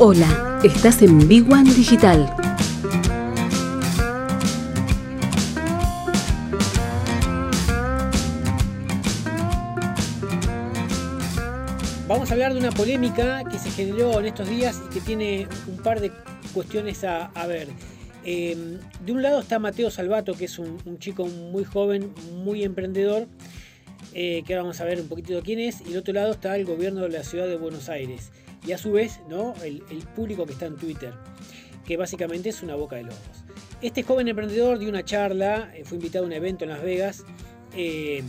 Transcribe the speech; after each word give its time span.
Hola, 0.00 0.58
estás 0.64 1.02
en 1.02 1.28
Big 1.28 1.48
One 1.48 1.72
Digital. 1.72 2.26
Vamos 12.08 12.28
a 12.28 12.32
hablar 12.32 12.54
de 12.54 12.58
una 12.58 12.72
polémica 12.72 13.44
que 13.44 13.56
se 13.60 13.70
generó 13.70 14.18
en 14.18 14.26
estos 14.26 14.48
días 14.48 14.82
y 14.84 14.92
que 14.92 15.00
tiene 15.00 15.46
un 15.68 15.76
par 15.76 16.00
de 16.00 16.10
cuestiones 16.52 17.04
a, 17.04 17.30
ver. 17.46 17.68
Em, 18.24 18.80
de 19.06 19.12
un 19.12 19.22
lado 19.22 19.38
está 19.38 19.60
Mateo 19.60 19.92
Salvato, 19.92 20.34
que 20.34 20.46
es 20.46 20.58
un, 20.58 20.98
chico 20.98 21.24
muy 21.26 21.62
joven, 21.62 22.12
muy 22.42 22.64
emprendedor, 22.64 23.28
eh, 24.12 24.42
que 24.44 24.54
ahora 24.54 24.64
vamos 24.64 24.80
a 24.80 24.86
ver 24.86 25.00
un 25.00 25.06
poquitito 25.06 25.40
quién 25.44 25.60
es, 25.60 25.82
y 25.82 25.90
del 25.90 25.98
otro 25.98 26.14
lado 26.14 26.32
está 26.32 26.56
el 26.56 26.64
gobierno 26.64 27.02
de 27.02 27.10
la 27.10 27.22
ciudad 27.22 27.46
de 27.46 27.56
Buenos 27.56 27.88
Aires 27.88 28.32
y 28.66 28.72
a 28.72 28.78
su 28.78 28.92
vez 28.92 29.20
¿no? 29.28 29.54
el, 29.62 29.82
público 30.14 30.46
que 30.46 30.52
está 30.52 30.66
en 30.66 30.76
Twitter, 30.76 31.14
que 31.84 31.96
básicamente 31.96 32.48
es 32.48 32.62
una 32.62 32.74
boca 32.74 32.96
de 32.96 33.04
lobos. 33.04 33.44
Este 33.82 34.02
joven 34.02 34.28
emprendedor 34.28 34.78
dio 34.78 34.88
una 34.88 35.04
charla, 35.04 35.70
eh, 35.74 35.84
fue 35.84 35.98
invitado 35.98 36.24
a 36.24 36.26
un 36.26 36.32
evento 36.32 36.64
en 36.64 36.70
Las 36.70 36.82
Vegas 36.82 37.24
eh, 37.76 38.22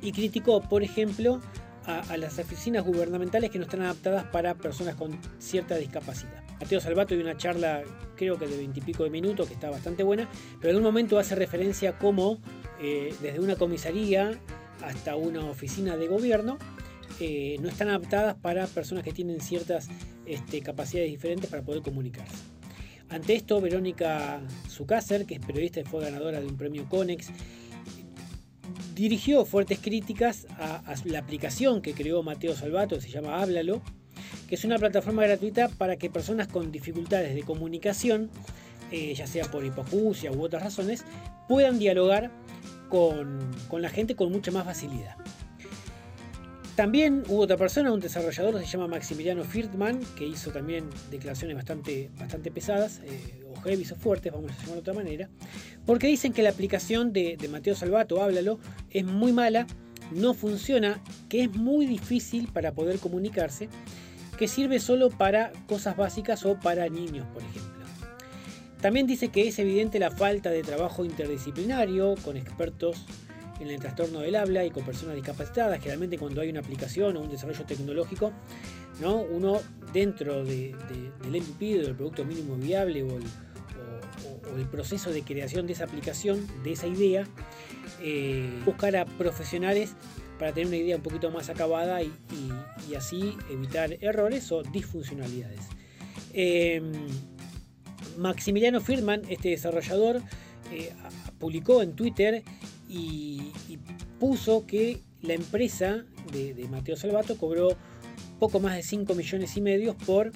y 0.00 0.12
criticó, 0.12 0.60
por 0.62 0.82
ejemplo, 0.82 1.40
a, 1.86 2.16
las 2.16 2.38
oficinas 2.38 2.84
gubernamentales 2.84 3.50
que 3.50 3.58
no 3.58 3.64
están 3.64 3.82
adaptadas 3.82 4.24
para 4.24 4.54
personas 4.54 4.94
con 4.94 5.18
cierta 5.38 5.76
discapacidad. 5.76 6.42
Mateo 6.60 6.80
Salvato 6.80 7.14
dio 7.14 7.24
una 7.24 7.36
charla, 7.36 7.82
creo 8.16 8.38
que 8.38 8.46
de 8.46 8.56
veintipico 8.56 9.02
de 9.02 9.10
minutos, 9.10 9.48
que 9.48 9.54
está 9.54 9.70
bastante 9.70 10.02
buena, 10.02 10.28
pero 10.60 10.72
en 10.72 10.76
un 10.76 10.82
momento 10.84 11.18
hace 11.18 11.34
referencia 11.34 11.90
a 11.90 11.98
cómo 11.98 12.38
eh, 12.80 13.14
desde 13.20 13.40
una 13.40 13.56
comisaría 13.56 14.38
hasta 14.84 15.16
una 15.16 15.44
oficina 15.46 15.96
de 15.96 16.06
gobierno 16.06 16.58
eh, 17.20 17.58
no 17.60 17.68
están 17.68 17.88
adaptadas 17.88 18.34
para 18.34 18.66
personas 18.66 19.04
que 19.04 19.12
tienen 19.12 19.40
ciertas 19.40 19.88
este, 20.24 20.62
capacidades 20.62 21.10
diferentes 21.10 21.50
para 21.50 21.62
poder 21.62 21.82
comunicarse. 21.82 22.34
Ante 23.10 23.34
esto, 23.34 23.60
Verónica 23.60 24.40
Zucácer, 24.68 25.26
que 25.26 25.34
es 25.34 25.40
periodista 25.40 25.80
y 25.80 25.84
fue 25.84 26.02
ganadora 26.02 26.40
de 26.40 26.46
un 26.46 26.56
premio 26.56 26.88
Conex, 26.88 27.28
dirigió 28.94 29.44
fuertes 29.44 29.80
críticas 29.80 30.46
a, 30.58 30.94
la 31.04 31.18
aplicación 31.18 31.82
que 31.82 31.92
creó 31.92 32.22
Mateo 32.22 32.54
Salvato, 32.54 32.96
que 32.96 33.02
se 33.02 33.10
llama 33.10 33.42
Háblalo, 33.42 33.82
que 34.48 34.54
es 34.54 34.64
una 34.64 34.78
plataforma 34.78 35.22
gratuita 35.22 35.68
para 35.68 35.96
que 35.96 36.08
personas 36.08 36.48
con 36.48 36.72
dificultades 36.72 37.34
de 37.34 37.42
comunicación, 37.42 38.30
eh, 38.92 39.12
ya 39.14 39.26
sea 39.26 39.44
por 39.50 39.64
hipoacusia 39.64 40.32
u 40.32 40.42
otras 40.42 40.62
razones, 40.62 41.04
puedan 41.48 41.78
dialogar 41.78 42.30
con 42.88 43.82
la 43.82 43.88
gente 43.88 44.16
con 44.16 44.32
mucha 44.32 44.50
más 44.50 44.64
facilidad. 44.64 45.16
También 46.80 47.24
hubo 47.28 47.42
otra 47.42 47.58
persona, 47.58 47.92
un 47.92 48.00
desarrollador, 48.00 48.58
se 48.58 48.64
llama 48.64 48.86
Maximiliano 48.86 49.44
Firtman, 49.44 50.00
que 50.16 50.26
hizo 50.26 50.50
también 50.50 50.88
declaraciones 51.10 51.54
bastante, 51.54 52.08
bastante 52.18 52.50
pesadas, 52.50 53.02
eh, 53.04 53.44
o 53.54 53.60
heavy 53.60 53.82
o 53.92 53.94
fuertes, 53.96 54.32
vamos 54.32 54.50
a 54.50 54.54
llamarlo 54.54 54.74
de 54.76 54.80
otra 54.80 54.94
manera, 54.94 55.28
porque 55.84 56.06
dicen 56.06 56.32
que 56.32 56.42
la 56.42 56.48
aplicación 56.48 57.12
de, 57.12 57.36
Mateo 57.50 57.74
Salvato, 57.74 58.22
háblalo, 58.22 58.58
es 58.88 59.04
muy 59.04 59.30
mala, 59.34 59.66
no 60.10 60.32
funciona, 60.32 61.02
que 61.28 61.42
es 61.42 61.54
muy 61.54 61.84
difícil 61.84 62.48
para 62.50 62.72
poder 62.72 62.98
comunicarse, 62.98 63.68
que 64.38 64.48
sirve 64.48 64.80
solo 64.80 65.10
para 65.10 65.52
cosas 65.66 65.98
básicas 65.98 66.46
o 66.46 66.58
para 66.58 66.88
niños, 66.88 67.26
por 67.34 67.42
ejemplo. 67.42 67.84
También 68.80 69.06
dice 69.06 69.28
que 69.28 69.46
es 69.46 69.58
evidente 69.58 69.98
la 69.98 70.12
falta 70.12 70.48
de 70.48 70.62
trabajo 70.62 71.04
interdisciplinario 71.04 72.14
con 72.24 72.38
expertos 72.38 73.04
en 73.60 73.68
el 73.68 73.78
trastorno 73.78 74.20
del 74.20 74.34
habla 74.34 74.64
y 74.64 74.70
con 74.70 74.84
personas 74.84 75.14
discapacitadas. 75.14 75.78
Generalmente 75.78 76.18
cuando 76.18 76.40
hay 76.40 76.48
una 76.48 76.60
aplicación 76.60 77.16
o 77.16 77.20
un 77.20 77.30
desarrollo 77.30 77.64
tecnológico, 77.64 78.32
¿no? 79.00 79.16
uno 79.20 79.60
dentro 79.92 80.44
del 80.44 80.74
MVP, 81.24 81.78
del 81.78 81.94
producto 81.94 82.24
mínimo 82.24 82.56
viable 82.56 83.02
o 83.02 83.18
el, 83.18 83.24
proceso 84.70 85.10
de 85.10 85.22
creación 85.22 85.66
de 85.66 85.72
esa 85.72 85.84
aplicación, 85.84 86.46
de 86.62 86.72
esa 86.72 86.86
idea, 86.86 87.26
eh, 88.02 88.50
buscar 88.64 88.94
a 88.96 89.04
profesionales 89.04 89.94
para 90.38 90.52
tener 90.52 90.68
una 90.68 90.76
idea 90.76 90.96
un 90.96 91.02
poquito 91.02 91.30
más 91.30 91.48
acabada 91.48 92.02
y, 92.02 92.12
así 92.96 93.36
evitar 93.50 93.96
errores 94.00 94.50
o 94.50 94.62
disfuncionalidades. 94.62 95.60
Em, 96.32 96.92
Maximiliano 98.18 98.80
Firman, 98.80 99.22
este 99.28 99.50
desarrollador, 99.50 100.22
eh, 100.72 100.92
publicó 101.38 101.82
en 101.82 101.94
Twitter 101.94 102.42
y, 102.90 103.52
puso 104.18 104.66
que 104.66 105.00
la 105.22 105.34
empresa 105.34 106.04
de, 106.32 106.66
Mateo 106.70 106.96
Salvato 106.96 107.38
cobró 107.38 107.76
poco 108.38 108.60
más 108.60 108.74
de 108.76 108.82
5 108.82 109.14
millones 109.14 109.56
y 109.56 109.60
medio 109.60 109.96
por 109.96 110.32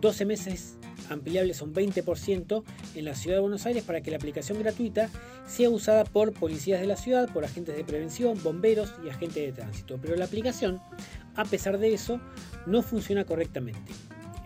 12 0.00 0.24
meses 0.26 0.76
ampliables 1.08 1.62
un 1.62 1.74
20% 1.74 2.62
en 2.94 3.04
la 3.04 3.14
ciudad 3.14 3.36
de 3.36 3.40
Buenos 3.40 3.66
Aires 3.66 3.84
para 3.84 4.02
que 4.02 4.10
la 4.10 4.16
aplicación 4.16 4.58
gratuita 4.58 5.08
sea 5.46 5.70
usada 5.70 6.04
por 6.04 6.32
policías 6.32 6.80
de 6.80 6.86
la 6.86 6.96
ciudad, 6.96 7.32
por 7.32 7.44
agentes 7.44 7.76
de 7.76 7.84
prevención, 7.84 8.42
bomberos 8.42 8.94
y 9.04 9.08
agentes 9.08 9.42
de 9.42 9.52
tránsito. 9.52 9.98
Pero 10.00 10.16
la 10.16 10.24
aplicación, 10.24 10.80
a 11.34 11.44
pesar 11.44 11.78
de 11.78 11.94
eso, 11.94 12.20
no 12.66 12.82
funciona 12.82 13.24
correctamente. 13.24 13.92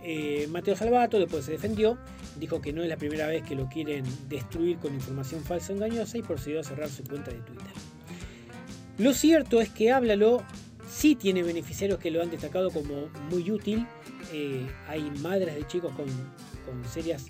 Eh, 0.03 0.47
Mateo 0.49 0.75
Salvato 0.75 1.19
después 1.19 1.45
se 1.45 1.51
defendió, 1.51 1.97
dijo 2.39 2.61
que 2.61 2.73
no 2.73 2.83
es 2.83 2.89
la 2.89 2.97
primera 2.97 3.27
vez 3.27 3.43
que 3.43 3.55
lo 3.55 3.67
quieren 3.67 4.05
destruir 4.29 4.77
con 4.77 4.93
información 4.93 5.43
falsa 5.43 5.73
o 5.73 5.75
engañosa 5.75 6.17
y 6.17 6.21
procedió 6.21 6.59
a 6.59 6.63
cerrar 6.63 6.89
su 6.89 7.03
cuenta 7.03 7.31
de 7.31 7.39
Twitter. 7.39 7.67
Lo 8.97 9.13
cierto 9.13 9.61
es 9.61 9.69
que 9.69 9.91
Háblalo 9.91 10.43
sí 10.89 11.15
tiene 11.15 11.43
beneficiarios 11.43 11.99
que 11.99 12.11
lo 12.11 12.21
han 12.21 12.31
destacado 12.31 12.71
como 12.71 13.09
muy 13.29 13.51
útil. 13.51 13.85
Eh, 14.33 14.67
hay 14.87 15.11
madres 15.21 15.55
de 15.55 15.67
chicos 15.67 15.91
con, 15.93 16.07
con 16.65 16.83
serias 16.89 17.27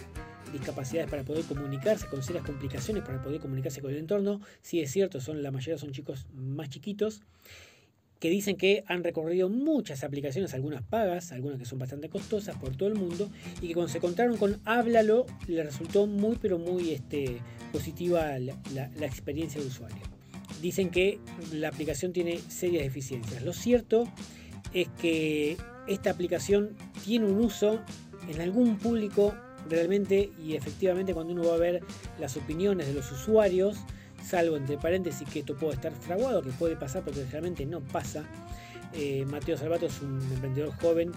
discapacidades 0.51 1.09
para 1.09 1.23
poder 1.23 1.43
comunicarse, 1.43 2.07
con 2.07 2.23
serias 2.23 2.45
complicaciones 2.45 3.03
para 3.03 3.21
poder 3.21 3.41
comunicarse 3.41 3.81
con 3.81 3.91
el 3.91 3.97
entorno. 3.97 4.41
Sí 4.61 4.79
es 4.79 4.91
cierto, 4.91 5.19
son, 5.19 5.43
la 5.43 5.51
mayoría 5.51 5.77
son 5.77 5.91
chicos 5.91 6.27
más 6.33 6.69
chiquitos 6.69 7.21
que 8.19 8.29
dicen 8.29 8.57
que 8.57 8.83
han 8.87 9.03
recorrido 9.03 9.49
muchas 9.49 10.03
aplicaciones, 10.03 10.53
algunas 10.53 10.83
pagas, 10.83 11.31
algunas 11.31 11.59
que 11.59 11.65
son 11.65 11.79
bastante 11.79 12.09
costosas 12.09 12.55
por 12.57 12.75
todo 12.75 12.89
el 12.89 12.95
mundo, 12.95 13.29
y 13.61 13.67
que 13.67 13.73
cuando 13.73 13.91
se 13.91 13.99
encontraron 13.99 14.37
con 14.37 14.59
Háblalo, 14.65 15.25
le 15.47 15.63
resultó 15.63 16.07
muy 16.07 16.37
pero 16.41 16.57
muy 16.57 16.91
este, 16.91 17.37
positiva 17.71 18.37
la, 18.39 19.05
experiencia 19.05 19.61
de 19.61 19.67
usuario. 19.67 20.01
Dicen 20.61 20.89
que 20.89 21.19
la 21.53 21.67
aplicación 21.67 22.13
tiene 22.13 22.39
serias 22.39 22.83
deficiencias. 22.83 23.43
Lo 23.43 23.53
cierto 23.53 24.11
es 24.73 24.87
que 24.99 25.57
esta 25.87 26.09
aplicación 26.09 26.75
tiene 27.05 27.25
un 27.25 27.39
uso 27.39 27.81
en 28.27 28.41
algún 28.41 28.77
público 28.77 29.35
realmente 29.69 30.31
y 30.43 30.55
efectivamente 30.55 31.13
cuando 31.13 31.33
uno 31.33 31.47
va 31.47 31.55
a 31.55 31.57
ver 31.57 31.83
las 32.19 32.35
opiniones 32.37 32.87
de 32.87 32.93
los 32.93 33.11
usuarios, 33.11 33.77
salvo 34.27 34.57
entre 34.57 34.77
paréntesis 34.77 35.27
que 35.29 35.39
esto 35.39 35.55
puede 35.55 35.75
estar 35.75 35.93
fraguado, 35.93 36.41
que 36.41 36.51
puede 36.51 36.75
pasar, 36.75 37.03
porque 37.03 37.23
realmente 37.31 37.65
no 37.65 37.81
pasa. 37.81 38.25
Eh, 38.93 39.25
Mateo 39.25 39.57
Salvato 39.57 39.85
es 39.85 40.01
un 40.01 40.21
emprendedor 40.33 40.73
joven 40.81 41.11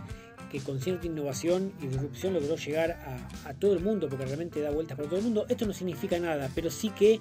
que 0.51 0.61
con 0.61 0.81
cierta 0.81 1.07
innovación 1.07 1.73
y 1.81 1.87
disrupción 1.87 2.35
logró 2.35 2.57
llegar 2.57 2.99
a, 3.45 3.55
todo 3.55 3.75
el 3.75 3.81
mundo, 3.81 4.09
porque 4.09 4.27
realmente 4.27 4.61
da 4.61 4.71
vueltas 4.71 4.97
por 4.97 5.07
todo 5.07 5.19
el 5.19 5.25
mundo. 5.25 5.47
Esto 5.49 5.67
no 5.67 5.73
significa 5.73 6.19
nada, 6.19 6.51
pero 6.55 6.71
sí 6.71 6.91
que 6.91 7.21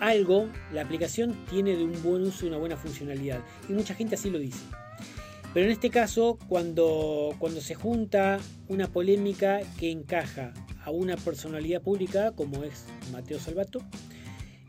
algo, 0.00 0.48
la 0.72 0.82
aplicación 0.82 1.44
tiene 1.50 1.76
de 1.76 1.84
un 1.84 2.02
buen 2.02 2.22
uso 2.22 2.44
y 2.44 2.48
una 2.48 2.58
buena 2.58 2.76
funcionalidad. 2.76 3.40
Y 3.68 3.72
mucha 3.72 3.94
gente 3.94 4.14
así 4.14 4.30
lo 4.30 4.38
dice. 4.38 4.64
Pero 5.52 5.66
en 5.66 5.72
este 5.72 5.90
caso, 5.90 6.38
cuando, 6.48 7.34
cuando 7.38 7.60
se 7.60 7.74
junta 7.74 8.40
una 8.68 8.88
polémica 8.88 9.60
que 9.78 9.90
encaja 9.90 10.52
a 10.84 10.90
una 10.90 11.16
personalidad 11.16 11.80
pública 11.80 12.32
como 12.32 12.64
es 12.64 12.86
Mateo 13.12 13.38
Salvato, 13.38 13.80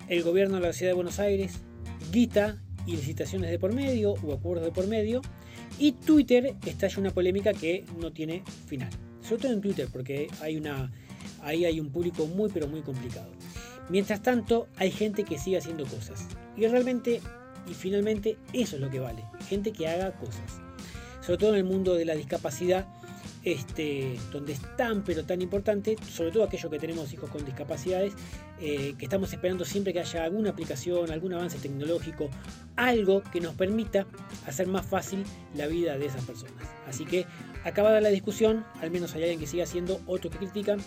el 0.07 0.24
gobierno 0.24 0.56
de 0.56 0.62
la 0.62 0.74
ciudad 0.74 0.92
de 0.92 0.96
Buenos 0.96 1.19
Aires, 1.19 1.60
guita 2.12 2.62
y 2.86 2.96
licitaciones 2.96 3.50
de 3.50 3.60
por 3.60 3.74
medio 3.74 4.13
o 4.13 4.34
acuerdos 4.34 4.66
de 4.66 4.72
por 4.72 4.88
medio, 4.88 5.22
y 5.80 5.94
Twitter 5.94 6.56
estalla 6.66 7.00
una 7.00 7.12
polémica 7.12 7.54
que 7.54 7.86
no 8.00 8.12
tiene 8.12 8.44
final. 8.68 8.90
Sobre 9.22 9.42
todo 9.42 9.54
en 9.54 9.62
Twitter, 9.62 9.88
porque 9.92 10.28
ahí 10.42 11.66
hay 11.66 11.80
un 11.80 11.90
público 11.90 12.28
muy 12.28 12.50
pero 12.54 12.68
muy 12.68 12.81
complicado. 12.81 13.31
Mientras 13.90 14.22
tanto, 14.22 14.68
hay 14.78 14.92
gente 14.92 15.24
que 15.24 15.38
sigue 15.38 15.57
haciendo 15.57 15.86
cosas. 15.86 16.28
Y 16.56 16.66
realmente, 16.68 17.22
y 17.69 17.74
finalmente, 17.74 18.38
eso 18.54 18.75
es 18.75 18.81
lo 18.81 18.90
que 18.90 19.00
vale. 19.00 19.24
Gente 19.48 19.72
que 19.72 19.88
haga 19.88 20.13
cosas. 20.13 20.62
Sobre 21.22 21.38
todo 21.40 21.50
en 21.52 21.57
el 21.57 21.63
mundo 21.63 21.96
de 21.96 22.06
la 22.06 22.16
discapacidad, 22.16 22.88
este, 23.45 24.18
donde 24.31 24.53
es 24.53 24.62
tan 24.75 25.03
pero 25.03 25.24
tan 25.24 25.42
importante, 25.42 25.95
sobre 26.09 26.31
todo 26.31 26.44
aquellos 26.44 26.69
que 26.69 26.80
tenemos 26.80 27.13
hijos 27.13 27.30
con 27.30 27.45
discapacidades, 27.45 28.13
eh, 28.59 28.95
que 28.97 29.06
estamos 29.06 29.31
esperando 29.31 29.63
siempre 29.63 29.94
que 29.94 30.00
haya 30.00 30.24
alguna 30.24 30.50
aplicación, 30.50 31.12
algún 31.12 31.33
avance 31.33 31.59
tecnológico, 31.59 32.30
algo 32.75 33.21
que 33.31 33.39
nos 33.39 33.53
permita 33.53 34.07
hacer 34.47 34.68
más 34.68 34.86
fácil 34.86 35.24
la 35.56 35.68
vida 35.68 35.97
de 35.97 36.07
esas 36.07 36.25
personas. 36.25 36.68
Así 36.88 37.06
que 37.06 37.27
acabada 37.63 38.01
la 38.01 38.09
discusión, 38.09 38.65
al 38.81 38.89
menos 38.89 39.13
hay 39.13 39.21
alguien 39.21 39.39
que 39.39 39.47
siga 39.47 39.63
haciendo, 39.63 40.01
otros 40.07 40.33
que 40.33 40.39
critican. 40.39 40.80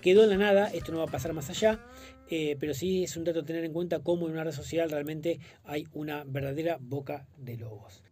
Quedó 0.00 0.22
en 0.22 0.30
la 0.30 0.36
nada, 0.36 0.68
esto 0.68 0.92
no 0.92 0.98
va 0.98 1.04
a 1.04 1.08
pasar 1.08 1.34
más 1.34 1.50
allá, 1.50 1.84
eh, 2.30 2.56
pero 2.58 2.72
sí 2.72 3.04
es 3.04 3.16
un 3.16 3.24
dato 3.24 3.44
tener 3.44 3.64
en 3.64 3.72
cuenta 3.72 3.98
cómo 3.98 4.26
en 4.26 4.32
una 4.32 4.44
red 4.44 4.52
social 4.52 4.90
realmente 4.90 5.40
hay 5.64 5.86
una 5.92 6.24
verdadera 6.24 6.78
boca 6.80 7.26
de 7.36 7.56
lobos. 7.56 8.02